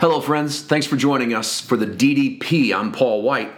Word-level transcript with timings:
Hello, 0.00 0.20
friends. 0.22 0.62
Thanks 0.62 0.86
for 0.86 0.96
joining 0.96 1.34
us 1.34 1.60
for 1.60 1.76
the 1.76 1.84
DDP. 1.84 2.74
I'm 2.74 2.90
Paul 2.90 3.20
White. 3.20 3.52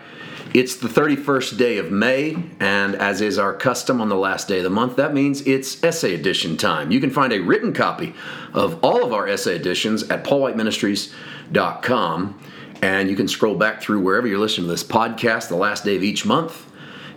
It's 0.53 0.75
the 0.75 0.89
31st 0.89 1.57
day 1.57 1.79
of 1.79 1.93
May, 1.93 2.37
and 2.59 2.97
as 2.97 3.21
is 3.21 3.39
our 3.39 3.55
custom 3.55 4.01
on 4.01 4.09
the 4.09 4.17
last 4.17 4.49
day 4.49 4.59
of 4.59 4.65
the 4.65 4.71
month, 4.71 4.97
that 4.97 5.15
means 5.15 5.43
it's 5.43 5.85
essay 5.85 6.15
edition 6.15 6.57
time. 6.57 6.91
You 6.91 6.99
can 6.99 7.11
find 7.11 7.33
a 7.33 7.39
written 7.39 7.73
copy 7.73 8.13
of 8.55 8.83
all 8.83 9.05
of 9.05 9.13
our 9.13 9.29
essay 9.29 9.55
editions 9.55 10.03
at 10.11 10.25
paulwhiteministries.com, 10.25 12.41
and 12.83 13.09
you 13.09 13.15
can 13.15 13.29
scroll 13.29 13.55
back 13.55 13.81
through 13.81 14.01
wherever 14.01 14.27
you're 14.27 14.41
listening 14.41 14.67
to 14.67 14.73
this 14.73 14.83
podcast. 14.83 15.47
The 15.47 15.55
last 15.55 15.85
day 15.85 15.95
of 15.95 16.03
each 16.03 16.27
month 16.27 16.67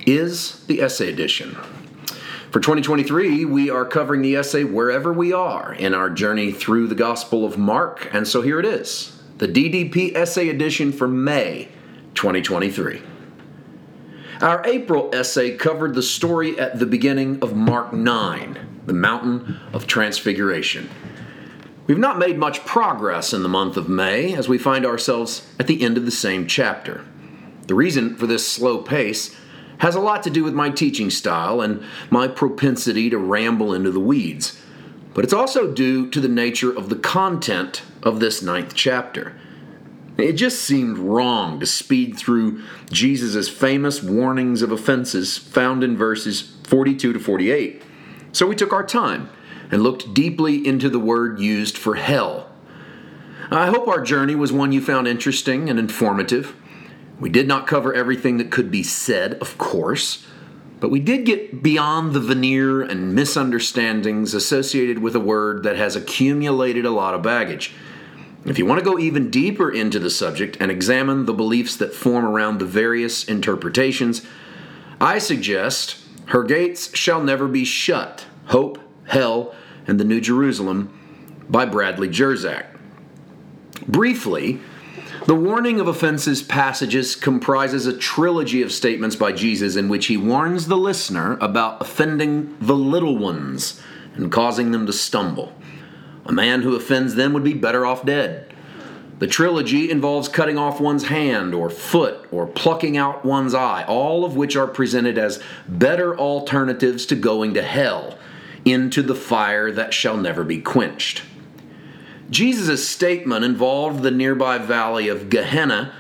is 0.05 0.63
the 0.67 0.83
essay 0.83 1.11
edition. 1.11 1.57
For 2.55 2.61
2023, 2.61 3.43
we 3.43 3.69
are 3.69 3.83
covering 3.83 4.21
the 4.21 4.37
essay 4.37 4.63
Wherever 4.63 5.11
We 5.11 5.33
Are 5.33 5.73
in 5.73 5.93
our 5.93 6.09
journey 6.09 6.53
through 6.53 6.87
the 6.87 6.95
Gospel 6.95 7.43
of 7.43 7.57
Mark, 7.57 8.07
and 8.13 8.25
so 8.25 8.41
here 8.41 8.61
it 8.61 8.65
is 8.65 9.21
the 9.39 9.47
DDP 9.49 10.15
Essay 10.15 10.47
Edition 10.47 10.93
for 10.93 11.05
May 11.05 11.67
2023. 12.13 13.01
Our 14.39 14.65
April 14.65 15.13
essay 15.13 15.57
covered 15.57 15.95
the 15.95 16.01
story 16.01 16.57
at 16.57 16.79
the 16.79 16.85
beginning 16.85 17.39
of 17.41 17.57
Mark 17.57 17.91
9, 17.91 18.81
the 18.85 18.93
Mountain 18.93 19.59
of 19.73 19.85
Transfiguration. 19.85 20.89
We've 21.87 21.97
not 21.97 22.17
made 22.17 22.37
much 22.37 22.63
progress 22.63 23.33
in 23.33 23.43
the 23.43 23.49
month 23.49 23.75
of 23.75 23.89
May 23.89 24.33
as 24.33 24.47
we 24.47 24.57
find 24.57 24.85
ourselves 24.85 25.45
at 25.59 25.67
the 25.67 25.81
end 25.81 25.97
of 25.97 26.05
the 26.05 26.09
same 26.09 26.47
chapter. 26.47 27.03
The 27.67 27.75
reason 27.75 28.15
for 28.15 28.27
this 28.27 28.47
slow 28.47 28.77
pace 28.77 29.35
has 29.79 29.95
a 29.95 29.99
lot 29.99 30.23
to 30.23 30.29
do 30.29 30.43
with 30.43 30.53
my 30.53 30.69
teaching 30.69 31.09
style 31.09 31.61
and 31.61 31.83
my 32.09 32.27
propensity 32.27 33.09
to 33.09 33.17
ramble 33.17 33.73
into 33.73 33.91
the 33.91 33.99
weeds. 33.99 34.61
But 35.13 35.23
it's 35.23 35.33
also 35.33 35.71
due 35.71 36.09
to 36.09 36.19
the 36.19 36.27
nature 36.27 36.75
of 36.75 36.89
the 36.89 36.95
content 36.95 37.83
of 38.03 38.19
this 38.19 38.41
ninth 38.41 38.73
chapter. 38.75 39.33
It 40.17 40.33
just 40.33 40.61
seemed 40.61 40.97
wrong 40.97 41.59
to 41.59 41.65
speed 41.65 42.17
through 42.17 42.61
Jesus' 42.89 43.49
famous 43.49 44.01
warnings 44.01 44.61
of 44.61 44.71
offenses 44.71 45.37
found 45.37 45.83
in 45.83 45.97
verses 45.97 46.55
42 46.63 47.13
to 47.13 47.19
48. 47.19 47.81
So 48.31 48.47
we 48.47 48.55
took 48.55 48.71
our 48.71 48.85
time 48.85 49.29
and 49.71 49.81
looked 49.81 50.13
deeply 50.13 50.65
into 50.65 50.89
the 50.89 50.99
word 50.99 51.39
used 51.39 51.77
for 51.77 51.95
hell. 51.95 52.49
I 53.51 53.67
hope 53.67 53.87
our 53.87 54.01
journey 54.01 54.35
was 54.35 54.51
one 54.51 54.71
you 54.71 54.81
found 54.81 55.07
interesting 55.07 55.69
and 55.69 55.77
informative. 55.77 56.55
We 57.19 57.29
did 57.29 57.47
not 57.47 57.67
cover 57.67 57.93
everything 57.93 58.37
that 58.37 58.51
could 58.51 58.69
be 58.69 58.83
said, 58.83 59.35
of 59.35 59.57
course, 59.57 60.25
but 60.79 60.91
we 60.91 60.99
did 60.99 61.25
get 61.25 61.63
beyond 61.63 62.13
the 62.13 62.19
veneer 62.19 62.81
and 62.81 63.15
misunderstandings 63.15 64.33
associated 64.33 64.99
with 64.99 65.15
a 65.15 65.19
word 65.19 65.63
that 65.63 65.77
has 65.77 65.95
accumulated 65.95 66.85
a 66.85 66.91
lot 66.91 67.13
of 67.13 67.21
baggage. 67.21 67.73
If 68.45 68.59
you 68.59 68.65
want 68.65 68.79
to 68.79 68.85
go 68.85 68.99
even 68.99 69.31
deeper 69.31 69.71
into 69.71 69.97
the 69.97 70.09
subject 70.09 70.57
and 70.59 70.69
examine 70.69 71.25
the 71.25 71.33
beliefs 71.33 71.75
that 71.77 71.95
form 71.95 72.25
around 72.25 72.59
the 72.59 72.65
various 72.65 73.23
interpretations, 73.23 74.25
I 75.01 75.17
suggest 75.17 75.97
Her 76.27 76.43
Gates 76.43 76.95
Shall 76.95 77.23
Never 77.23 77.47
Be 77.47 77.65
Shut 77.65 78.25
Hope, 78.47 78.77
Hell, 79.07 79.55
and 79.87 79.99
the 79.99 80.03
New 80.03 80.21
Jerusalem 80.21 80.91
by 81.49 81.65
Bradley 81.65 82.09
Jersak. 82.09 82.65
Briefly, 83.87 84.59
the 85.25 85.35
warning 85.35 85.79
of 85.79 85.87
offenses 85.87 86.43
passages 86.43 87.15
comprises 87.15 87.87
a 87.87 87.97
trilogy 87.97 88.61
of 88.61 88.71
statements 88.71 89.15
by 89.15 89.31
Jesus 89.31 89.75
in 89.75 89.89
which 89.89 90.05
he 90.05 90.17
warns 90.17 90.67
the 90.67 90.77
listener 90.77 91.37
about 91.41 91.81
offending 91.81 92.55
the 92.59 92.75
little 92.75 93.17
ones 93.17 93.81
and 94.15 94.31
causing 94.31 94.71
them 94.71 94.85
to 94.85 94.93
stumble. 94.93 95.51
A 96.25 96.31
man 96.31 96.61
who 96.61 96.75
offends 96.75 97.15
them 97.15 97.33
would 97.33 97.43
be 97.43 97.53
better 97.53 97.85
off 97.85 98.05
dead. 98.05 98.53
The 99.17 99.27
trilogy 99.27 99.89
involves 99.89 100.27
cutting 100.27 100.57
off 100.57 100.81
one's 100.81 101.05
hand 101.05 101.55
or 101.55 101.69
foot 101.69 102.27
or 102.31 102.45
plucking 102.45 102.97
out 102.97 103.23
one's 103.23 103.53
eye, 103.53 103.85
all 103.87 104.25
of 104.25 104.35
which 104.35 104.55
are 104.55 104.67
presented 104.67 105.17
as 105.17 105.41
better 105.67 106.17
alternatives 106.17 107.05
to 107.07 107.15
going 107.15 107.53
to 107.53 107.61
hell, 107.61 108.17
into 108.65 109.01
the 109.01 109.15
fire 109.15 109.71
that 109.71 109.93
shall 109.93 110.17
never 110.17 110.43
be 110.43 110.59
quenched. 110.59 111.23
Jesus' 112.29 112.87
statement 112.87 113.45
involved 113.45 114.01
the 114.01 114.11
nearby 114.11 114.57
valley 114.57 115.07
of 115.07 115.29
Gehenna 115.29 115.93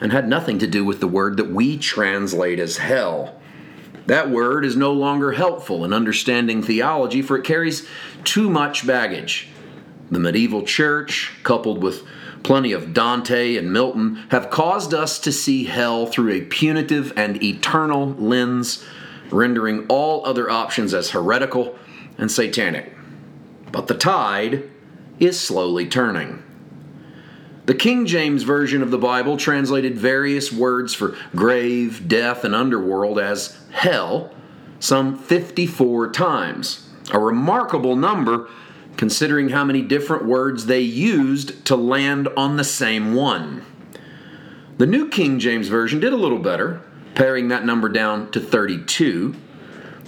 and 0.00 0.12
had 0.12 0.28
nothing 0.28 0.58
to 0.60 0.66
do 0.66 0.84
with 0.84 1.00
the 1.00 1.08
word 1.08 1.36
that 1.36 1.50
we 1.50 1.76
translate 1.78 2.58
as 2.58 2.78
hell. 2.78 3.40
That 4.06 4.30
word 4.30 4.64
is 4.64 4.76
no 4.76 4.92
longer 4.92 5.32
helpful 5.32 5.84
in 5.84 5.92
understanding 5.92 6.62
theology, 6.62 7.22
for 7.22 7.36
it 7.36 7.44
carries 7.44 7.88
too 8.22 8.50
much 8.50 8.86
baggage. 8.86 9.48
The 10.10 10.18
medieval 10.20 10.62
church, 10.62 11.32
coupled 11.42 11.82
with 11.82 12.06
plenty 12.42 12.72
of 12.72 12.92
Dante 12.92 13.56
and 13.56 13.72
Milton, 13.72 14.16
have 14.28 14.50
caused 14.50 14.92
us 14.92 15.18
to 15.20 15.32
see 15.32 15.64
hell 15.64 16.06
through 16.06 16.32
a 16.32 16.42
punitive 16.42 17.12
and 17.16 17.42
eternal 17.42 18.08
lens, 18.10 18.84
rendering 19.30 19.86
all 19.88 20.24
other 20.26 20.50
options 20.50 20.92
as 20.92 21.10
heretical 21.10 21.76
and 22.18 22.30
satanic. 22.30 22.92
But 23.72 23.86
the 23.86 23.94
tide 23.94 24.70
is 25.18 25.38
slowly 25.38 25.86
turning. 25.86 26.42
The 27.66 27.74
King 27.74 28.04
James 28.04 28.42
Version 28.42 28.82
of 28.82 28.90
the 28.90 28.98
Bible 28.98 29.38
translated 29.38 29.96
various 29.96 30.52
words 30.52 30.92
for 30.92 31.16
grave, 31.34 32.06
death, 32.06 32.44
and 32.44 32.54
underworld 32.54 33.18
as 33.18 33.58
hell 33.72 34.34
some 34.80 35.16
54 35.16 36.10
times, 36.12 36.90
a 37.10 37.18
remarkable 37.18 37.96
number 37.96 38.50
considering 38.98 39.48
how 39.48 39.64
many 39.64 39.80
different 39.80 40.26
words 40.26 40.66
they 40.66 40.80
used 40.80 41.64
to 41.64 41.74
land 41.74 42.28
on 42.36 42.56
the 42.56 42.64
same 42.64 43.14
one. 43.14 43.64
The 44.76 44.86
New 44.86 45.08
King 45.08 45.38
James 45.38 45.68
Version 45.68 46.00
did 46.00 46.12
a 46.12 46.18
little 46.18 46.38
better, 46.38 46.82
paring 47.14 47.48
that 47.48 47.64
number 47.64 47.88
down 47.88 48.30
to 48.32 48.40
32. 48.40 49.34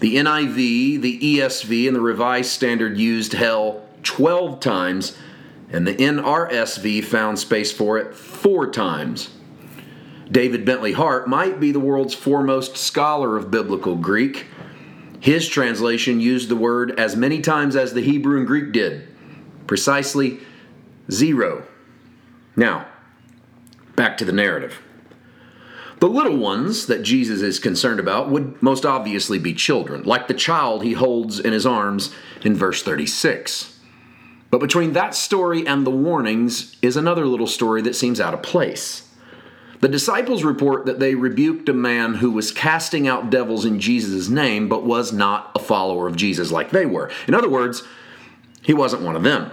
The 0.00 0.16
NIV, 0.16 1.00
the 1.00 1.38
ESV, 1.38 1.86
and 1.86 1.96
the 1.96 2.00
Revised 2.00 2.50
Standard 2.50 2.98
used 2.98 3.32
hell 3.32 3.85
12 4.06 4.60
times, 4.60 5.18
and 5.70 5.86
the 5.86 5.94
NRSV 5.94 7.04
found 7.04 7.38
space 7.38 7.72
for 7.72 7.98
it 7.98 8.14
four 8.14 8.70
times. 8.70 9.30
David 10.30 10.64
Bentley 10.64 10.92
Hart 10.92 11.28
might 11.28 11.60
be 11.60 11.72
the 11.72 11.80
world's 11.80 12.14
foremost 12.14 12.76
scholar 12.76 13.36
of 13.36 13.50
biblical 13.50 13.96
Greek. 13.96 14.46
His 15.20 15.48
translation 15.48 16.20
used 16.20 16.48
the 16.48 16.56
word 16.56 16.98
as 16.98 17.16
many 17.16 17.40
times 17.40 17.76
as 17.76 17.94
the 17.94 18.00
Hebrew 18.00 18.38
and 18.38 18.46
Greek 18.46 18.72
did, 18.72 19.08
precisely 19.66 20.40
zero. 21.10 21.64
Now, 22.56 22.86
back 23.94 24.16
to 24.18 24.24
the 24.24 24.32
narrative. 24.32 24.80
The 25.98 26.08
little 26.08 26.36
ones 26.36 26.86
that 26.86 27.02
Jesus 27.02 27.40
is 27.40 27.58
concerned 27.58 28.00
about 28.00 28.28
would 28.30 28.60
most 28.62 28.84
obviously 28.84 29.38
be 29.38 29.54
children, 29.54 30.02
like 30.02 30.28
the 30.28 30.34
child 30.34 30.82
he 30.82 30.92
holds 30.92 31.40
in 31.40 31.52
his 31.52 31.64
arms 31.64 32.14
in 32.42 32.54
verse 32.54 32.82
36. 32.82 33.75
But 34.50 34.60
between 34.60 34.92
that 34.92 35.14
story 35.14 35.66
and 35.66 35.86
the 35.86 35.90
warnings 35.90 36.76
is 36.80 36.96
another 36.96 37.26
little 37.26 37.46
story 37.46 37.82
that 37.82 37.96
seems 37.96 38.20
out 38.20 38.34
of 38.34 38.42
place. 38.42 39.08
The 39.80 39.88
disciples 39.88 40.44
report 40.44 40.86
that 40.86 41.00
they 41.00 41.14
rebuked 41.14 41.68
a 41.68 41.74
man 41.74 42.14
who 42.14 42.30
was 42.30 42.50
casting 42.50 43.06
out 43.06 43.30
devils 43.30 43.64
in 43.64 43.78
Jesus' 43.78 44.28
name, 44.28 44.68
but 44.68 44.86
was 44.86 45.12
not 45.12 45.50
a 45.54 45.58
follower 45.58 46.06
of 46.06 46.16
Jesus 46.16 46.50
like 46.50 46.70
they 46.70 46.86
were. 46.86 47.10
In 47.28 47.34
other 47.34 47.48
words, 47.48 47.82
he 48.62 48.72
wasn't 48.72 49.02
one 49.02 49.16
of 49.16 49.22
them. 49.22 49.50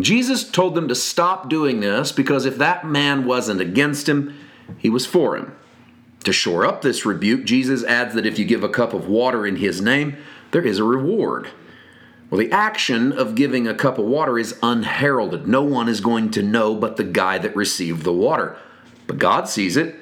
Jesus 0.00 0.48
told 0.48 0.74
them 0.74 0.88
to 0.88 0.94
stop 0.94 1.48
doing 1.48 1.80
this 1.80 2.12
because 2.12 2.44
if 2.44 2.58
that 2.58 2.86
man 2.86 3.24
wasn't 3.24 3.60
against 3.60 4.08
him, 4.08 4.38
he 4.76 4.90
was 4.90 5.06
for 5.06 5.36
him. 5.36 5.56
To 6.24 6.32
shore 6.32 6.66
up 6.66 6.82
this 6.82 7.06
rebuke, 7.06 7.44
Jesus 7.44 7.84
adds 7.84 8.14
that 8.14 8.26
if 8.26 8.38
you 8.38 8.44
give 8.44 8.64
a 8.64 8.68
cup 8.68 8.92
of 8.92 9.08
water 9.08 9.46
in 9.46 9.56
his 9.56 9.80
name, 9.80 10.16
there 10.50 10.62
is 10.62 10.78
a 10.78 10.84
reward. 10.84 11.48
Well, 12.30 12.38
the 12.38 12.52
action 12.52 13.12
of 13.12 13.34
giving 13.34 13.66
a 13.66 13.74
cup 13.74 13.98
of 13.98 14.04
water 14.04 14.38
is 14.38 14.58
unheralded. 14.62 15.48
No 15.48 15.62
one 15.62 15.88
is 15.88 16.00
going 16.00 16.30
to 16.32 16.42
know 16.42 16.74
but 16.74 16.96
the 16.96 17.04
guy 17.04 17.38
that 17.38 17.56
received 17.56 18.02
the 18.02 18.12
water. 18.12 18.56
But 19.06 19.18
God 19.18 19.48
sees 19.48 19.76
it. 19.76 19.96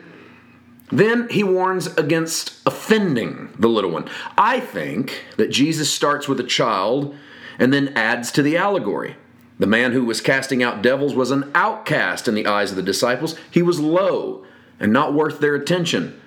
Then 0.90 1.28
he 1.28 1.44
warns 1.44 1.86
against 1.96 2.60
offending 2.66 3.52
the 3.58 3.68
little 3.68 3.90
one. 3.90 4.08
I 4.36 4.60
think 4.60 5.24
that 5.36 5.50
Jesus 5.50 5.92
starts 5.92 6.28
with 6.28 6.40
a 6.40 6.44
child 6.44 7.14
and 7.58 7.72
then 7.72 7.92
adds 7.96 8.32
to 8.32 8.42
the 8.42 8.56
allegory. 8.56 9.16
The 9.58 9.66
man 9.66 9.92
who 9.92 10.04
was 10.04 10.20
casting 10.20 10.62
out 10.62 10.82
devils 10.82 11.14
was 11.14 11.30
an 11.30 11.50
outcast 11.54 12.28
in 12.28 12.34
the 12.34 12.46
eyes 12.46 12.70
of 12.70 12.76
the 12.76 12.82
disciples. 12.82 13.36
He 13.50 13.62
was 13.62 13.80
low 13.80 14.44
and 14.78 14.92
not 14.92 15.14
worth 15.14 15.40
their 15.40 15.54
attention. 15.54 16.20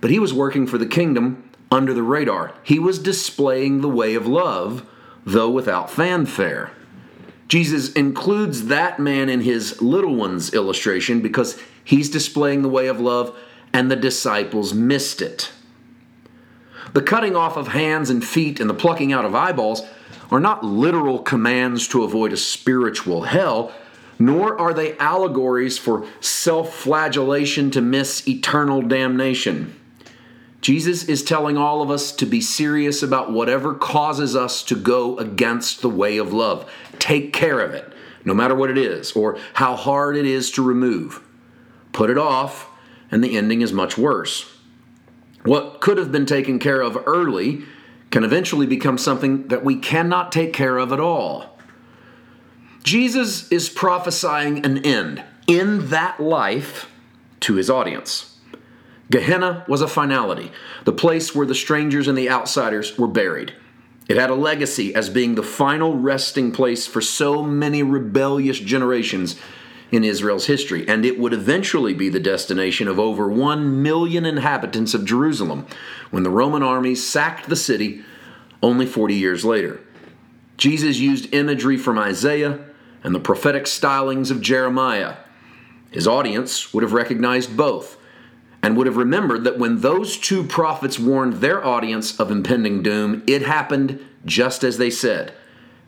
But 0.00 0.10
he 0.10 0.18
was 0.18 0.32
working 0.32 0.66
for 0.66 0.78
the 0.78 0.86
kingdom 0.86 1.50
under 1.70 1.92
the 1.92 2.02
radar. 2.02 2.54
He 2.62 2.78
was 2.78 2.98
displaying 2.98 3.80
the 3.80 3.88
way 3.88 4.14
of 4.14 4.26
love 4.26 4.86
though 5.24 5.50
without 5.50 5.90
fanfare. 5.90 6.72
Jesus 7.48 7.92
includes 7.94 8.66
that 8.66 9.00
man 9.00 9.28
in 9.28 9.40
his 9.40 9.82
little 9.82 10.14
ones 10.14 10.54
illustration 10.54 11.20
because 11.20 11.60
he's 11.82 12.08
displaying 12.08 12.62
the 12.62 12.68
way 12.68 12.86
of 12.86 13.00
love 13.00 13.36
and 13.72 13.90
the 13.90 13.96
disciples 13.96 14.72
missed 14.72 15.20
it. 15.20 15.50
The 16.92 17.02
cutting 17.02 17.36
off 17.36 17.56
of 17.56 17.68
hands 17.68 18.10
and 18.10 18.24
feet 18.24 18.60
and 18.60 18.68
the 18.68 18.74
plucking 18.74 19.12
out 19.12 19.24
of 19.24 19.34
eyeballs 19.34 19.82
are 20.30 20.40
not 20.40 20.64
literal 20.64 21.18
commands 21.18 21.88
to 21.88 22.04
avoid 22.04 22.32
a 22.32 22.36
spiritual 22.36 23.22
hell, 23.22 23.72
nor 24.18 24.58
are 24.58 24.74
they 24.74 24.96
allegories 24.98 25.78
for 25.78 26.06
self 26.20 26.74
flagellation 26.74 27.70
to 27.72 27.80
miss 27.80 28.26
eternal 28.28 28.82
damnation. 28.82 29.74
Jesus 30.60 31.04
is 31.04 31.22
telling 31.22 31.56
all 31.56 31.80
of 31.80 31.90
us 31.90 32.12
to 32.12 32.26
be 32.26 32.40
serious 32.40 33.02
about 33.02 33.32
whatever 33.32 33.74
causes 33.74 34.36
us 34.36 34.62
to 34.64 34.76
go 34.76 35.16
against 35.18 35.80
the 35.80 35.88
way 35.88 36.18
of 36.18 36.32
love. 36.32 36.70
Take 36.98 37.32
care 37.32 37.60
of 37.60 37.72
it, 37.72 37.90
no 38.24 38.34
matter 38.34 38.54
what 38.54 38.70
it 38.70 38.76
is, 38.76 39.12
or 39.12 39.38
how 39.54 39.74
hard 39.74 40.16
it 40.16 40.26
is 40.26 40.50
to 40.52 40.62
remove. 40.62 41.22
Put 41.92 42.10
it 42.10 42.18
off, 42.18 42.68
and 43.10 43.24
the 43.24 43.36
ending 43.36 43.62
is 43.62 43.72
much 43.72 43.96
worse. 43.96 44.52
What 45.44 45.80
could 45.80 45.96
have 45.96 46.12
been 46.12 46.26
taken 46.26 46.58
care 46.58 46.82
of 46.82 47.02
early 47.06 47.62
can 48.10 48.24
eventually 48.24 48.66
become 48.66 48.98
something 48.98 49.48
that 49.48 49.64
we 49.64 49.76
cannot 49.76 50.32
take 50.32 50.52
care 50.52 50.76
of 50.76 50.92
at 50.92 51.00
all. 51.00 51.58
Jesus 52.82 53.50
is 53.50 53.68
prophesying 53.68 54.64
an 54.66 54.78
end 54.84 55.22
in 55.46 55.88
that 55.88 56.20
life 56.20 56.90
to 57.40 57.54
his 57.54 57.70
audience. 57.70 58.29
Gehenna 59.10 59.64
was 59.66 59.82
a 59.82 59.88
finality, 59.88 60.52
the 60.84 60.92
place 60.92 61.34
where 61.34 61.46
the 61.46 61.54
strangers 61.54 62.06
and 62.06 62.16
the 62.16 62.30
outsiders 62.30 62.96
were 62.96 63.08
buried. 63.08 63.52
It 64.08 64.16
had 64.16 64.30
a 64.30 64.34
legacy 64.34 64.94
as 64.94 65.08
being 65.10 65.34
the 65.34 65.42
final 65.42 65.96
resting 65.96 66.52
place 66.52 66.86
for 66.86 67.00
so 67.00 67.42
many 67.42 67.82
rebellious 67.82 68.58
generations 68.58 69.36
in 69.90 70.04
Israel's 70.04 70.46
history, 70.46 70.86
and 70.88 71.04
it 71.04 71.18
would 71.18 71.32
eventually 71.32 71.94
be 71.94 72.08
the 72.08 72.20
destination 72.20 72.86
of 72.86 73.00
over 73.00 73.28
1 73.28 73.82
million 73.82 74.24
inhabitants 74.24 74.94
of 74.94 75.04
Jerusalem 75.04 75.66
when 76.10 76.22
the 76.22 76.30
Roman 76.30 76.62
armies 76.62 77.08
sacked 77.08 77.48
the 77.48 77.56
city 77.56 78.02
only 78.62 78.86
40 78.86 79.14
years 79.14 79.44
later. 79.44 79.80
Jesus 80.56 80.98
used 80.98 81.34
imagery 81.34 81.76
from 81.76 81.98
Isaiah 81.98 82.60
and 83.02 83.14
the 83.14 83.20
prophetic 83.20 83.64
stylings 83.64 84.30
of 84.30 84.40
Jeremiah. 84.40 85.16
His 85.90 86.06
audience 86.06 86.72
would 86.72 86.82
have 86.82 86.92
recognized 86.92 87.56
both 87.56 87.96
and 88.62 88.76
would 88.76 88.86
have 88.86 88.96
remembered 88.96 89.44
that 89.44 89.58
when 89.58 89.80
those 89.80 90.16
two 90.16 90.44
prophets 90.44 90.98
warned 90.98 91.34
their 91.34 91.64
audience 91.64 92.18
of 92.18 92.30
impending 92.30 92.82
doom, 92.82 93.22
it 93.26 93.42
happened 93.42 94.04
just 94.24 94.62
as 94.62 94.78
they 94.78 94.90
said, 94.90 95.32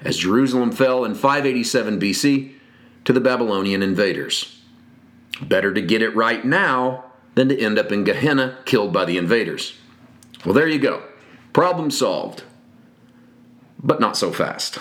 as 0.01 0.17
Jerusalem 0.17 0.73
fell 0.73 1.05
in 1.05 1.15
587 1.15 2.01
BC 2.01 2.53
to 3.05 3.13
the 3.13 3.21
Babylonian 3.21 3.83
invaders. 3.83 4.61
Better 5.43 5.73
to 5.75 5.83
get 5.83 6.03
it 6.03 6.15
right 6.17 6.45
now 6.45 7.05
than 7.35 7.49
to 7.49 7.59
end 7.59 7.79
up 7.79 7.93
in 7.93 8.05
Gehenna 8.05 8.59
killed 8.65 8.93
by 8.93 9.05
the 9.05 9.19
invaders. 9.19 9.75
Well, 10.45 10.55
there 10.55 10.69
you 10.69 10.79
go. 10.79 11.03
Problem 11.53 11.91
solved. 11.91 12.45
But 13.83 14.01
not 14.01 14.17
so 14.17 14.33
fast. 14.33 14.79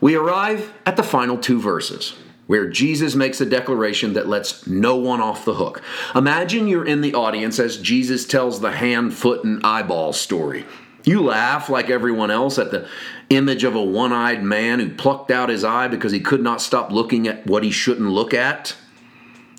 We 0.00 0.14
arrive 0.14 0.72
at 0.86 0.96
the 0.96 1.02
final 1.02 1.38
two 1.38 1.60
verses 1.60 2.14
where 2.52 2.68
Jesus 2.68 3.14
makes 3.14 3.40
a 3.40 3.46
declaration 3.46 4.12
that 4.12 4.28
lets 4.28 4.66
no 4.66 4.94
one 4.94 5.22
off 5.22 5.46
the 5.46 5.54
hook. 5.54 5.80
Imagine 6.14 6.68
you're 6.68 6.84
in 6.84 7.00
the 7.00 7.14
audience 7.14 7.58
as 7.58 7.78
Jesus 7.78 8.26
tells 8.26 8.60
the 8.60 8.72
hand, 8.72 9.14
foot, 9.14 9.42
and 9.42 9.64
eyeball 9.64 10.12
story. 10.12 10.66
You 11.02 11.22
laugh 11.22 11.70
like 11.70 11.88
everyone 11.88 12.30
else 12.30 12.58
at 12.58 12.70
the 12.70 12.86
image 13.30 13.64
of 13.64 13.74
a 13.74 13.82
one 13.82 14.12
eyed 14.12 14.42
man 14.42 14.80
who 14.80 14.90
plucked 14.90 15.30
out 15.30 15.48
his 15.48 15.64
eye 15.64 15.88
because 15.88 16.12
he 16.12 16.20
could 16.20 16.42
not 16.42 16.60
stop 16.60 16.92
looking 16.92 17.26
at 17.26 17.46
what 17.46 17.64
he 17.64 17.70
shouldn't 17.70 18.10
look 18.10 18.34
at. 18.34 18.76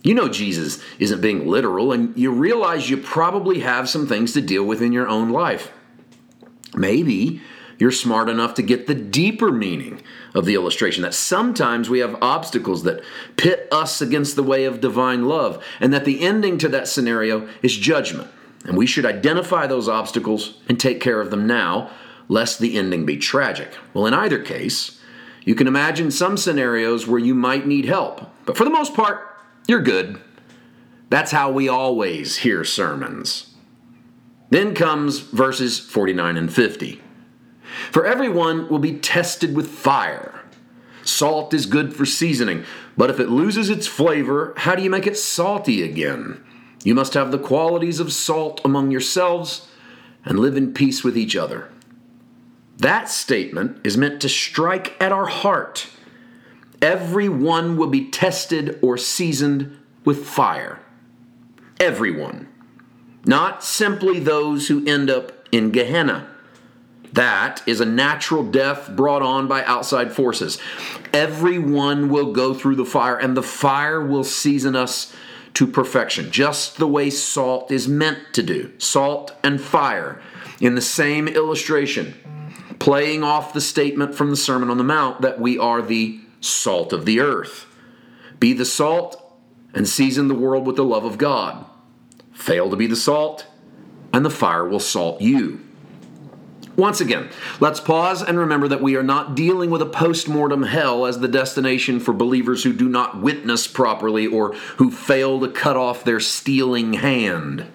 You 0.04 0.13
know 0.13 0.30
Jesus 0.30 0.80
isn't 1.00 1.19
being 1.19 1.48
literal, 1.48 1.94
and 1.94 2.16
you 2.16 2.31
realize 2.31 2.92
you 2.92 2.98
probably 2.98 3.62
have 3.62 3.89
some 3.89 4.06
things 4.06 4.34
to 4.34 4.42
deal 4.42 4.66
with 4.66 4.84
in 4.84 4.92
your 4.92 5.07
own 5.07 5.31
life. 5.31 5.72
Maybe 6.75 7.42
you're 7.83 7.91
smart 7.91 8.30
enough 8.30 8.53
to 8.53 8.62
get 8.62 8.88
the 8.88 8.95
deeper 8.95 9.51
meaning 9.51 10.01
of 10.33 10.45
the 10.45 10.56
illustration 10.56 11.01
that 11.03 11.13
sometimes 11.13 11.89
we 11.89 12.00
have 12.00 12.15
obstacles 12.21 12.83
that 12.83 13.03
pit 13.35 13.68
us 13.74 14.00
against 14.00 14.38
the 14.38 14.41
way 14.41 14.63
of 14.63 14.80
divine 14.80 15.25
love, 15.25 15.62
and 15.81 15.94
that 15.94 16.06
the 16.06 16.21
ending 16.21 16.57
to 16.57 16.69
that 16.69 16.88
scenario 16.88 17.45
is 17.62 17.75
judgment. 17.75 18.31
And 18.63 18.77
we 18.77 18.85
should 18.85 19.06
identify 19.06 19.68
those 19.68 19.89
obstacles 19.89 20.62
and 20.69 20.80
take 20.80 21.01
care 21.01 21.19
of 21.19 21.30
them 21.30 21.45
now, 21.45 21.91
lest 22.30 22.59
the 22.59 22.77
ending 22.77 23.06
be 23.06 23.18
tragic. 23.18 23.75
Well, 23.94 24.06
in 24.06 24.13
either 24.13 24.41
case, 24.41 25.01
you 25.44 25.53
can 25.53 25.68
imagine 25.68 26.09
some 26.09 26.38
scenarios 26.38 27.06
where 27.06 27.19
you 27.19 27.36
might 27.36 27.68
need 27.68 27.83
help, 27.83 28.31
but 28.45 28.56
for 28.56 28.63
the 28.63 28.69
most 28.69 28.94
part, 28.94 29.27
you're 29.68 29.81
good. 29.81 30.21
That's 31.09 31.31
how 31.31 31.51
we 31.51 31.68
always 31.68 32.38
hear 32.38 32.63
sermons. 32.63 33.53
Then 34.51 34.74
comes 34.74 35.19
verses 35.19 35.81
49 35.81 36.38
and 36.38 36.53
50. 36.53 37.02
For 37.92 38.06
everyone 38.06 38.70
will 38.70 38.80
be 38.80 38.94
tested 38.94 39.56
with 39.56 39.70
fire. 39.70 40.42
Salt 41.04 41.54
is 41.54 41.66
good 41.66 41.94
for 41.94 42.06
seasoning, 42.06 42.64
but 42.96 43.10
if 43.10 43.20
it 43.20 43.30
loses 43.30 43.70
its 43.70 43.88
flavor, 43.88 44.54
how 44.58 44.75
do 44.75 44.84
you 44.84 44.90
make 44.90 45.08
it 45.08 45.18
salty 45.18 45.84
again? 45.84 46.44
You 46.84 46.96
must 46.96 47.14
have 47.14 47.31
the 47.31 47.40
qualities 47.40 48.00
of 48.00 48.14
salt 48.14 48.62
among 48.64 48.92
yourselves 48.92 49.68
and 50.25 50.40
live 50.40 50.56
in 50.56 50.74
peace 50.74 51.04
with 51.04 51.18
each 51.18 51.36
other. 51.36 51.70
That 52.78 53.10
statement 53.10 53.86
is 53.86 53.98
meant 53.98 54.22
to 54.22 54.30
strike 54.30 54.96
at 55.02 55.12
our 55.12 55.28
heart. 55.28 55.88
Everyone 56.81 57.78
will 57.78 57.88
be 57.88 58.10
tested 58.10 58.80
or 58.81 58.98
seasoned 58.98 59.78
with 60.04 60.25
fire. 60.25 60.80
Everyone. 61.80 62.48
Not 63.25 63.64
simply 63.64 64.20
those 64.20 64.68
who 64.68 64.86
end 64.86 65.10
up 65.10 65.48
in 65.52 65.72
Gehenna. 65.72 66.32
That 67.13 67.62
is 67.68 67.80
a 67.80 67.86
natural 67.86 68.44
death 68.44 68.89
brought 68.95 69.21
on 69.21 69.48
by 69.48 69.63
outside 69.65 70.12
forces. 70.13 70.57
Everyone 71.13 72.10
will 72.10 72.33
go 72.33 72.54
through 72.54 72.75
the 72.75 72.86
fire, 72.86 73.18
and 73.18 73.38
the 73.38 73.44
fire 73.44 74.04
will 74.04 74.24
season 74.24 74.75
us 74.75 75.13
to 75.54 75.68
perfection, 75.68 76.31
just 76.31 76.77
the 76.77 76.88
way 76.88 77.12
salt 77.12 77.71
is 77.71 77.88
meant 77.88 78.33
to 78.33 78.42
do. 78.42 78.71
Salt 78.80 79.36
and 79.44 79.62
fire 79.62 80.19
in 80.60 80.74
the 80.74 80.81
same 80.81 81.27
illustration, 81.27 82.15
playing 82.80 83.24
off 83.24 83.54
the 83.54 83.62
statement 83.62 84.15
from 84.15 84.31
the 84.31 84.36
Sermon 84.36 84.71
on 84.71 84.80
the 84.80 84.83
Mount 84.83 85.21
that 85.21 85.39
we 85.39 85.60
are 85.60 85.83
the 85.83 86.19
salt 86.42 86.92
of 86.92 87.06
the 87.06 87.19
earth. 87.19 87.68
Be 88.39 88.54
the 88.54 88.65
salt 88.65 89.19
and 89.75 89.88
season 89.88 90.27
the 90.27 90.33
world 90.33 90.65
with 90.65 90.75
the 90.77 90.83
love 90.83 91.06
of 91.06 91.19
God. 91.19 91.65
Fail 92.31 92.71
to 92.71 92.75
be 92.75 92.88
the 92.88 92.95
salt, 92.95 93.45
and 94.12 94.25
the 94.25 94.31
fire 94.31 94.68
will 94.68 94.80
salt 94.80 95.21
you. 95.21 95.62
Once 96.75 97.00
again, 97.00 97.30
let's 97.60 97.80
pause 97.80 98.24
and 98.24 98.40
remember 98.40 98.68
that 98.68 98.81
we 98.81 98.96
are 98.96 99.04
not 99.04 99.36
dealing 99.36 99.70
with 99.70 99.81
a 99.81 99.86
post 99.86 100.28
mortem 100.28 100.64
hell 100.64 101.06
as 101.06 101.20
the 101.20 101.28
destination 101.28 102.00
for 102.00 102.14
believers 102.14 102.64
who 102.64 102.74
do 102.74 102.90
not 102.90 103.22
witness 103.22 103.68
properly 103.68 104.25
or 104.25 104.54
who 104.78 104.90
fail 104.90 105.39
to 105.39 105.48
cut 105.48 105.77
off 105.77 106.03
their 106.03 106.20
stealing 106.20 106.94
hand. 106.94 107.65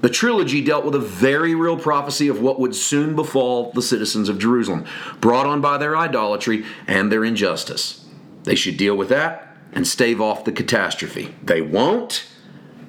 The 0.00 0.10
trilogy 0.10 0.60
dealt 0.60 0.84
with 0.84 0.94
a 0.96 1.00
very 1.00 1.54
real 1.54 1.78
prophecy 1.78 2.26
of 2.26 2.40
what 2.40 2.58
would 2.58 2.74
soon 2.74 3.14
befall 3.14 3.70
the 3.72 3.82
citizens 3.82 4.28
of 4.28 4.38
Jerusalem, 4.38 4.84
brought 5.20 5.46
on 5.46 5.60
by 5.60 5.78
their 5.78 5.96
idolatry 5.96 6.64
and 6.86 7.10
their 7.10 7.24
injustice. 7.24 8.04
They 8.42 8.56
should 8.56 8.76
deal 8.76 8.96
with 8.96 9.08
that 9.08 9.56
and 9.72 9.86
stave 9.86 10.20
off 10.20 10.44
the 10.44 10.52
catastrophe. 10.52 11.34
They 11.42 11.62
won't, 11.62 12.26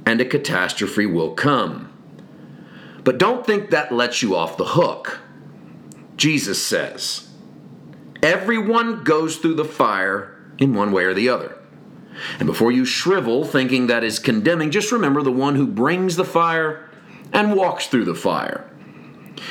and 0.06 0.20
a 0.20 0.25
catastrophe 0.25 1.06
will 1.06 1.34
come. 1.34 1.94
But 3.03 3.20
don't 3.20 3.46
think 3.46 3.70
that 3.70 3.91
lets 3.91 4.22
you 4.22 4.36
off 4.36 4.58
the 4.58 4.65
hook. 4.65 5.20
Jesus 6.17 6.62
says. 6.62 7.29
Everyone 8.21 9.03
goes 9.03 9.38
through 9.38 9.55
the 9.55 9.65
fire 9.65 10.36
in 10.57 10.74
one 10.74 10.91
way 10.91 11.03
or 11.03 11.13
the 11.13 11.29
other. 11.29 11.57
And 12.39 12.47
before 12.47 12.71
you 12.71 12.83
shrivel 12.83 13.45
thinking 13.45 13.88
that 13.88 14.03
is 14.03 14.17
condemning, 14.17 14.71
just 14.71 14.91
remember 14.91 15.21
the 15.21 15.31
one 15.31 15.55
who 15.55 15.67
brings 15.67 16.15
the 16.15 16.25
fire 16.25 16.89
and 17.31 17.55
walks 17.55 17.88
through 17.88 18.05
the 18.05 18.15
fire. 18.15 18.67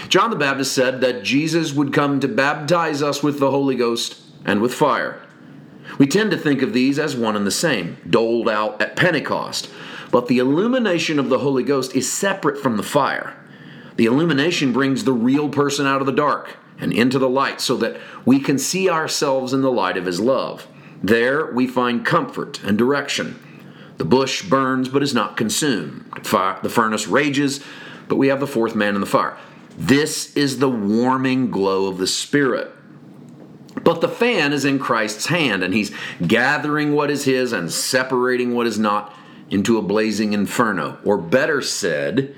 John 0.09 0.31
the 0.31 0.37
Baptist 0.37 0.75
said 0.75 1.01
that 1.01 1.23
Jesus 1.23 1.73
would 1.73 1.93
come 1.93 2.19
to 2.19 2.29
baptize 2.29 3.03
us 3.03 3.23
with 3.23 3.39
the 3.39 3.53
Holy 3.53 3.77
Ghost 3.77 4.21
and 4.45 4.61
with 4.61 4.75
fire. 4.75 5.23
We 5.99 6.09
tend 6.09 6.33
to 6.33 6.37
think 6.37 6.63
of 6.63 6.73
these 6.73 6.99
as 6.99 7.17
one 7.17 7.37
and 7.37 7.47
the 7.47 7.53
same, 7.53 7.97
doled 8.11 8.49
out 8.49 8.83
at 8.83 8.97
Pentecost. 8.97 9.71
But 10.11 10.27
the 10.27 10.39
illumination 10.39 11.21
of 11.21 11.29
the 11.29 11.39
Holy 11.39 11.63
Ghost 11.63 11.95
is 11.95 12.13
separate 12.13 12.59
from 12.59 12.77
the 12.77 12.83
fire. 12.83 13.37
The 13.97 14.07
illumination 14.07 14.73
brings 14.73 15.05
the 15.05 15.13
real 15.13 15.49
person 15.49 15.87
out 15.87 16.01
of 16.01 16.07
the 16.07 16.13
dark 16.13 16.57
and 16.79 16.93
into 16.93 17.19
the 17.19 17.29
light 17.29 17.61
so 17.61 17.77
that 17.79 17.99
we 18.25 18.39
can 18.39 18.59
see 18.59 18.91
ourselves 18.91 19.53
in 19.53 19.63
the 19.63 19.73
light 19.73 19.97
of 19.97 20.05
His 20.05 20.21
love. 20.21 20.67
There 21.03 21.47
we 21.53 21.67
find 21.67 22.05
comfort 22.05 22.63
and 22.63 22.77
direction. 22.77 23.43
The 23.97 24.05
bush 24.05 24.43
burns 24.43 24.89
but 24.89 25.03
is 25.03 25.15
not 25.15 25.37
consumed. 25.37 26.05
The 26.23 26.71
furnace 26.71 27.07
rages, 27.07 27.65
but 28.09 28.17
we 28.17 28.29
have 28.29 28.41
the 28.41 28.47
fourth 28.47 28.75
man 28.75 28.95
in 28.95 29.01
the 29.01 29.07
fire. 29.07 29.39
This 29.79 30.37
is 30.37 30.59
the 30.59 30.71
warming 30.71 31.51
glow 31.51 31.87
of 31.87 31.99
the 31.99 32.07
Spirit. 32.07 32.73
But 33.83 34.01
the 34.01 34.09
fan 34.09 34.53
is 34.53 34.65
in 34.65 34.79
Christ's 34.79 35.27
hand, 35.27 35.63
and 35.63 35.73
He's 35.73 35.93
gathering 36.27 36.93
what 36.93 37.11
is 37.11 37.25
His 37.25 37.53
and 37.53 37.71
separating 37.71 38.55
what 38.55 38.67
is 38.67 38.79
not 38.79 39.15
into 39.51 39.79
a 39.79 39.83
blazing 39.83 40.33
inferno. 40.33 40.99
Or 41.05 41.17
better 41.19 41.63
said, 41.63 42.35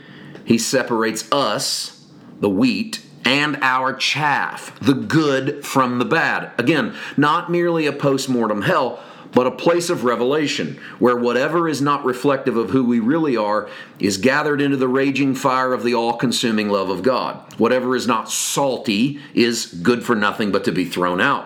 he 0.49 0.57
separates 0.57 1.31
us, 1.31 2.07
the 2.41 2.49
wheat, 2.49 3.03
and 3.23 3.59
our 3.61 3.93
chaff, 3.93 4.75
the 4.81 4.95
good 4.95 5.63
from 5.63 5.99
the 5.99 6.07
bad. 6.07 6.51
Again, 6.57 6.95
not 7.19 7.53
merely 7.53 7.85
a 7.85 7.93
post 7.93 8.31
mortem 8.31 8.63
hell, 8.63 8.99
but 9.33 9.47
a 9.47 9.51
place 9.51 9.91
of 9.91 10.05
revelation, 10.05 10.81
where 10.99 11.19
whatever 11.19 11.69
is 11.69 11.83
not 11.83 12.03
reflective 12.03 12.57
of 12.57 12.71
who 12.71 12.83
we 12.83 12.99
really 12.99 13.37
are 13.37 13.69
is 13.99 14.17
gathered 14.17 14.63
into 14.63 14.79
the 14.79 14.89
raging 14.89 15.35
fire 15.35 15.75
of 15.75 15.83
the 15.85 15.93
all 15.93 16.15
consuming 16.15 16.71
love 16.71 16.89
of 16.89 17.03
God. 17.03 17.37
Whatever 17.59 17.95
is 17.95 18.07
not 18.07 18.31
salty 18.31 19.21
is 19.35 19.67
good 19.67 20.03
for 20.03 20.17
nothing 20.17 20.51
but 20.51 20.65
to 20.65 20.73
be 20.73 20.87
thrown 20.87 21.21
out. 21.21 21.45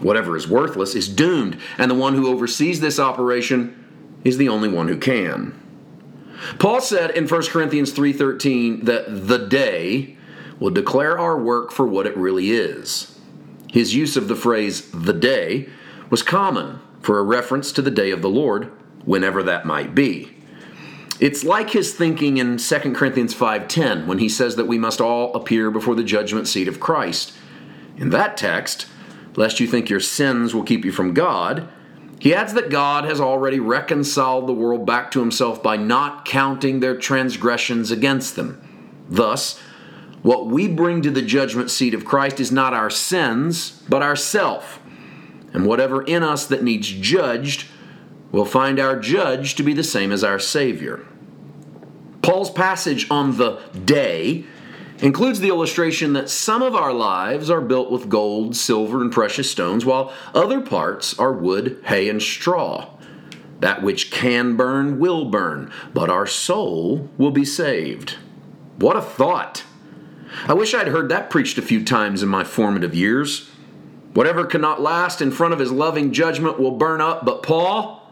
Whatever 0.00 0.36
is 0.36 0.46
worthless 0.46 0.94
is 0.94 1.08
doomed, 1.08 1.56
and 1.78 1.90
the 1.90 1.94
one 1.94 2.14
who 2.14 2.28
oversees 2.28 2.80
this 2.80 2.98
operation 2.98 3.82
is 4.24 4.36
the 4.36 4.50
only 4.50 4.68
one 4.68 4.88
who 4.88 4.98
can. 4.98 5.58
Paul 6.58 6.80
said 6.80 7.10
in 7.10 7.26
1 7.26 7.42
Corinthians 7.50 7.92
3:13 7.92 8.84
that 8.84 9.28
the 9.28 9.38
day 9.38 10.16
will 10.58 10.70
declare 10.70 11.18
our 11.18 11.38
work 11.38 11.70
for 11.70 11.86
what 11.86 12.06
it 12.06 12.16
really 12.16 12.50
is. 12.50 13.18
His 13.70 13.94
use 13.94 14.16
of 14.16 14.28
the 14.28 14.36
phrase 14.36 14.90
the 14.92 15.12
day 15.12 15.68
was 16.08 16.22
common 16.22 16.78
for 17.02 17.18
a 17.18 17.24
reference 17.24 17.72
to 17.72 17.82
the 17.82 17.90
day 17.90 18.10
of 18.10 18.22
the 18.22 18.28
Lord, 18.28 18.70
whenever 19.04 19.42
that 19.42 19.66
might 19.66 19.94
be. 19.94 20.32
It's 21.18 21.44
like 21.44 21.70
his 21.70 21.94
thinking 21.94 22.36
in 22.36 22.58
2 22.58 22.94
Corinthians 22.94 23.34
5:10 23.34 24.06
when 24.06 24.18
he 24.18 24.28
says 24.28 24.56
that 24.56 24.66
we 24.66 24.78
must 24.78 25.00
all 25.00 25.34
appear 25.34 25.70
before 25.70 25.94
the 25.94 26.04
judgment 26.04 26.48
seat 26.48 26.68
of 26.68 26.80
Christ. 26.80 27.32
In 27.96 28.10
that 28.10 28.36
text, 28.36 28.86
lest 29.34 29.58
you 29.58 29.66
think 29.66 29.88
your 29.88 30.00
sins 30.00 30.54
will 30.54 30.62
keep 30.62 30.84
you 30.84 30.92
from 30.92 31.14
God, 31.14 31.68
he 32.26 32.34
adds 32.34 32.54
that 32.54 32.70
God 32.70 33.04
has 33.04 33.20
already 33.20 33.60
reconciled 33.60 34.48
the 34.48 34.52
world 34.52 34.84
back 34.84 35.12
to 35.12 35.20
himself 35.20 35.62
by 35.62 35.76
not 35.76 36.24
counting 36.24 36.80
their 36.80 36.96
transgressions 36.96 37.92
against 37.92 38.34
them. 38.34 38.60
Thus, 39.08 39.60
what 40.22 40.48
we 40.48 40.66
bring 40.66 41.02
to 41.02 41.10
the 41.12 41.22
judgment 41.22 41.70
seat 41.70 41.94
of 41.94 42.04
Christ 42.04 42.40
is 42.40 42.50
not 42.50 42.74
our 42.74 42.90
sins, 42.90 43.80
but 43.88 44.02
ourself 44.02 44.80
and 45.52 45.66
whatever 45.66 46.02
in 46.02 46.24
us 46.24 46.46
that 46.46 46.64
needs 46.64 46.88
judged, 46.88 47.68
will 48.32 48.44
find 48.44 48.80
our 48.80 48.98
judge 48.98 49.54
to 49.54 49.62
be 49.62 49.72
the 49.72 49.84
same 49.84 50.10
as 50.10 50.24
our 50.24 50.40
Savior. 50.40 51.06
Paul's 52.22 52.50
passage 52.50 53.08
on 53.08 53.36
the 53.36 53.60
day 53.84 54.44
includes 54.98 55.40
the 55.40 55.48
illustration 55.48 56.12
that 56.14 56.30
some 56.30 56.62
of 56.62 56.74
our 56.74 56.92
lives 56.92 57.50
are 57.50 57.60
built 57.60 57.90
with 57.90 58.08
gold, 58.08 58.56
silver, 58.56 59.00
and 59.00 59.12
precious 59.12 59.50
stones, 59.50 59.84
while 59.84 60.12
other 60.34 60.60
parts 60.60 61.18
are 61.18 61.32
wood, 61.32 61.80
hay, 61.84 62.08
and 62.08 62.22
straw. 62.22 62.90
That 63.60 63.82
which 63.82 64.10
can 64.10 64.56
burn 64.56 64.98
will 64.98 65.26
burn, 65.26 65.72
but 65.94 66.10
our 66.10 66.26
soul 66.26 67.08
will 67.16 67.30
be 67.30 67.44
saved. 67.44 68.16
What 68.78 68.96
a 68.96 69.02
thought! 69.02 69.64
I 70.46 70.54
wish 70.54 70.74
I'd 70.74 70.88
heard 70.88 71.08
that 71.08 71.30
preached 71.30 71.56
a 71.56 71.62
few 71.62 71.84
times 71.84 72.22
in 72.22 72.28
my 72.28 72.44
formative 72.44 72.94
years. 72.94 73.48
Whatever 74.12 74.44
cannot 74.44 74.80
last 74.80 75.22
in 75.22 75.30
front 75.30 75.54
of 75.54 75.60
his 75.60 75.72
loving 75.72 76.12
judgment 76.12 76.58
will 76.58 76.72
burn 76.72 77.00
up, 77.00 77.24
but 77.24 77.42
Paul, 77.42 78.02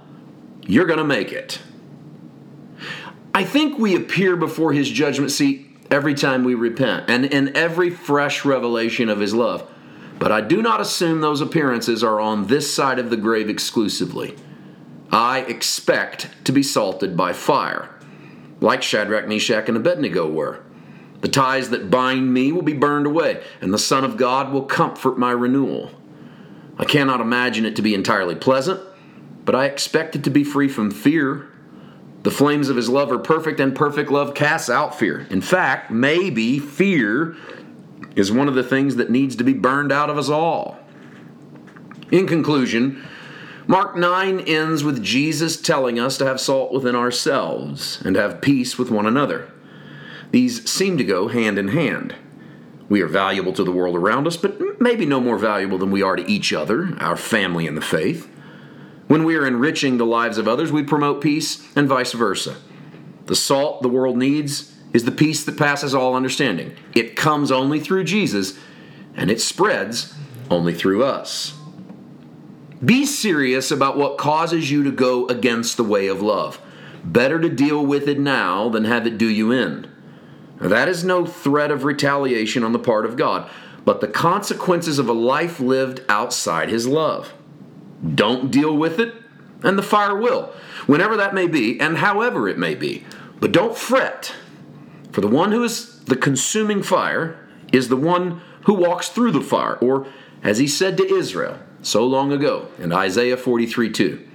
you're 0.62 0.86
going 0.86 0.98
to 0.98 1.04
make 1.04 1.32
it. 1.32 1.60
I 3.34 3.42
think 3.42 3.78
we 3.78 3.96
appear 3.96 4.36
before 4.36 4.72
his 4.72 4.88
judgment 4.88 5.32
seat 5.32 5.73
every 5.94 6.14
time 6.14 6.42
we 6.42 6.54
repent 6.54 7.08
and 7.08 7.24
in 7.24 7.56
every 7.56 7.88
fresh 7.88 8.44
revelation 8.44 9.08
of 9.08 9.20
his 9.20 9.32
love. 9.32 9.70
But 10.18 10.32
I 10.32 10.40
do 10.40 10.60
not 10.60 10.80
assume 10.80 11.20
those 11.20 11.40
appearances 11.40 12.02
are 12.02 12.20
on 12.20 12.48
this 12.48 12.72
side 12.74 12.98
of 12.98 13.10
the 13.10 13.16
grave 13.16 13.48
exclusively. 13.48 14.36
I 15.12 15.40
expect 15.40 16.28
to 16.44 16.52
be 16.52 16.64
salted 16.64 17.16
by 17.16 17.32
fire, 17.32 17.90
like 18.60 18.82
Shadrach, 18.82 19.28
Meshach, 19.28 19.68
and 19.68 19.76
Abednego 19.76 20.28
were. 20.28 20.64
The 21.20 21.28
ties 21.28 21.70
that 21.70 21.90
bind 21.90 22.34
me 22.34 22.50
will 22.50 22.62
be 22.62 22.72
burned 22.72 23.06
away, 23.06 23.42
and 23.60 23.72
the 23.72 23.78
Son 23.78 24.04
of 24.04 24.16
God 24.16 24.52
will 24.52 24.64
comfort 24.64 25.16
my 25.16 25.30
renewal. 25.30 25.90
I 26.76 26.84
cannot 26.84 27.20
imagine 27.20 27.64
it 27.64 27.76
to 27.76 27.82
be 27.82 27.94
entirely 27.94 28.34
pleasant, 28.34 28.80
but 29.44 29.54
I 29.54 29.66
expect 29.66 30.16
it 30.16 30.24
to 30.24 30.30
be 30.30 30.42
free 30.42 30.68
from 30.68 30.90
fear. 30.90 31.48
The 32.24 32.30
flames 32.30 32.70
of 32.70 32.76
his 32.76 32.88
love 32.88 33.12
are 33.12 33.18
perfect, 33.18 33.60
and 33.60 33.76
perfect 33.76 34.10
love 34.10 34.34
casts 34.34 34.70
out 34.70 34.98
fear. 34.98 35.26
In 35.28 35.42
fact, 35.42 35.90
maybe 35.90 36.58
fear 36.58 37.36
is 38.16 38.32
one 38.32 38.48
of 38.48 38.54
the 38.54 38.64
things 38.64 38.96
that 38.96 39.10
needs 39.10 39.36
to 39.36 39.44
be 39.44 39.52
burned 39.52 39.92
out 39.92 40.08
of 40.08 40.16
us 40.16 40.30
all. 40.30 40.78
In 42.10 42.26
conclusion, 42.26 43.04
Mark 43.66 43.94
9 43.94 44.40
ends 44.40 44.82
with 44.82 45.02
Jesus 45.02 45.60
telling 45.60 45.98
us 46.00 46.16
to 46.16 46.24
have 46.24 46.40
salt 46.40 46.72
within 46.72 46.96
ourselves 46.96 48.00
and 48.02 48.16
have 48.16 48.40
peace 48.40 48.78
with 48.78 48.90
one 48.90 49.06
another. 49.06 49.52
These 50.30 50.68
seem 50.70 50.96
to 50.96 51.04
go 51.04 51.28
hand 51.28 51.58
in 51.58 51.68
hand. 51.68 52.14
We 52.88 53.02
are 53.02 53.06
valuable 53.06 53.52
to 53.52 53.64
the 53.64 53.72
world 53.72 53.96
around 53.96 54.26
us, 54.26 54.38
but 54.38 54.80
maybe 54.80 55.04
no 55.04 55.20
more 55.20 55.38
valuable 55.38 55.76
than 55.76 55.90
we 55.90 56.02
are 56.02 56.16
to 56.16 56.30
each 56.30 56.54
other, 56.54 56.96
our 57.00 57.16
family 57.16 57.66
in 57.66 57.74
the 57.74 57.82
faith. 57.82 58.30
When 59.06 59.24
we 59.24 59.36
are 59.36 59.46
enriching 59.46 59.98
the 59.98 60.06
lives 60.06 60.38
of 60.38 60.48
others, 60.48 60.72
we 60.72 60.82
promote 60.82 61.20
peace 61.20 61.66
and 61.76 61.88
vice 61.88 62.12
versa. 62.12 62.56
The 63.26 63.36
salt 63.36 63.82
the 63.82 63.88
world 63.88 64.16
needs 64.16 64.74
is 64.92 65.04
the 65.04 65.12
peace 65.12 65.44
that 65.44 65.58
passes 65.58 65.94
all 65.94 66.14
understanding. 66.14 66.74
It 66.94 67.16
comes 67.16 67.50
only 67.50 67.80
through 67.80 68.04
Jesus, 68.04 68.58
and 69.14 69.30
it 69.30 69.40
spreads 69.40 70.14
only 70.50 70.72
through 70.74 71.04
us. 71.04 71.58
Be 72.84 73.04
serious 73.06 73.70
about 73.70 73.96
what 73.96 74.18
causes 74.18 74.70
you 74.70 74.84
to 74.84 74.90
go 74.90 75.26
against 75.28 75.76
the 75.76 75.84
way 75.84 76.06
of 76.06 76.22
love. 76.22 76.60
Better 77.02 77.38
to 77.40 77.48
deal 77.48 77.84
with 77.84 78.08
it 78.08 78.18
now 78.18 78.68
than 78.68 78.84
have 78.84 79.06
it 79.06 79.18
do 79.18 79.28
you 79.28 79.52
in. 79.52 79.90
That 80.60 80.88
is 80.88 81.04
no 81.04 81.26
threat 81.26 81.70
of 81.70 81.84
retaliation 81.84 82.62
on 82.62 82.72
the 82.72 82.78
part 82.78 83.04
of 83.04 83.16
God, 83.16 83.50
but 83.84 84.00
the 84.00 84.08
consequences 84.08 84.98
of 84.98 85.08
a 85.08 85.12
life 85.12 85.60
lived 85.60 86.02
outside 86.08 86.68
His 86.68 86.86
love. 86.86 87.32
Don't 88.14 88.50
deal 88.50 88.76
with 88.76 88.98
it, 88.98 89.14
and 89.62 89.78
the 89.78 89.82
fire 89.82 90.16
will, 90.16 90.52
whenever 90.86 91.16
that 91.16 91.34
may 91.34 91.46
be, 91.46 91.80
and 91.80 91.98
however 91.98 92.48
it 92.48 92.58
may 92.58 92.74
be. 92.74 93.04
But 93.40 93.52
don't 93.52 93.76
fret, 93.76 94.34
for 95.12 95.20
the 95.20 95.28
one 95.28 95.52
who 95.52 95.62
is 95.62 96.00
the 96.04 96.16
consuming 96.16 96.82
fire 96.82 97.38
is 97.72 97.88
the 97.88 97.96
one 97.96 98.40
who 98.64 98.74
walks 98.74 99.08
through 99.08 99.32
the 99.32 99.40
fire, 99.40 99.76
or 99.76 100.06
as 100.42 100.58
he 100.58 100.68
said 100.68 100.96
to 100.96 101.14
Israel 101.14 101.58
so 101.82 102.04
long 102.06 102.32
ago 102.32 102.68
in 102.78 102.92
Isaiah 102.92 103.36
43 103.36 103.90
2. 103.90 104.28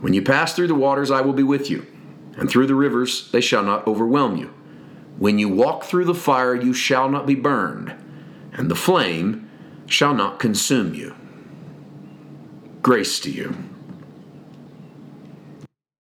When 0.00 0.14
you 0.14 0.22
pass 0.22 0.54
through 0.54 0.68
the 0.68 0.74
waters, 0.74 1.10
I 1.10 1.20
will 1.20 1.32
be 1.32 1.42
with 1.42 1.70
you, 1.70 1.86
and 2.36 2.48
through 2.48 2.66
the 2.66 2.74
rivers, 2.74 3.30
they 3.32 3.40
shall 3.40 3.62
not 3.62 3.86
overwhelm 3.86 4.36
you. 4.36 4.52
When 5.18 5.38
you 5.38 5.48
walk 5.48 5.84
through 5.84 6.06
the 6.06 6.14
fire, 6.14 6.54
you 6.54 6.72
shall 6.72 7.08
not 7.08 7.26
be 7.26 7.34
burned, 7.34 7.94
and 8.52 8.70
the 8.70 8.76
flame 8.76 9.48
shall 9.86 10.14
not 10.14 10.38
consume 10.38 10.94
you. 10.94 11.14
Grace 12.82 13.20
to 13.20 13.30
you. 13.30 13.69